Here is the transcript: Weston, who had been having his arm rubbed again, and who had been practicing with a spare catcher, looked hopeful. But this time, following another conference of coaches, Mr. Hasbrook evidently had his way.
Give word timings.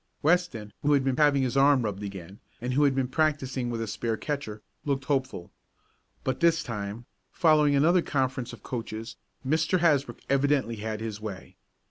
Weston, 0.23 0.73
who 0.81 0.93
had 0.93 1.03
been 1.03 1.15
having 1.17 1.43
his 1.43 1.55
arm 1.55 1.83
rubbed 1.83 2.01
again, 2.01 2.39
and 2.59 2.73
who 2.73 2.85
had 2.85 2.95
been 2.95 3.07
practicing 3.07 3.69
with 3.69 3.79
a 3.79 3.85
spare 3.85 4.17
catcher, 4.17 4.63
looked 4.83 5.05
hopeful. 5.05 5.51
But 6.23 6.39
this 6.39 6.63
time, 6.63 7.05
following 7.31 7.75
another 7.75 8.01
conference 8.01 8.51
of 8.51 8.63
coaches, 8.63 9.17
Mr. 9.45 9.77
Hasbrook 9.77 10.21
evidently 10.27 10.77
had 10.77 11.01
his 11.01 11.21
way. 11.21 11.55